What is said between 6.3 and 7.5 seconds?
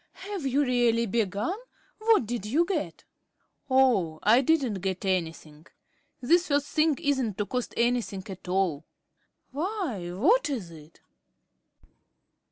first thing isn't to